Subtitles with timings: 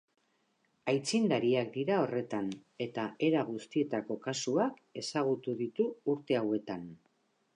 [0.91, 2.47] Aitzindariak dira horretan,
[2.87, 6.89] eta era guztietako kasuak ezagutu ditu urte hauetan.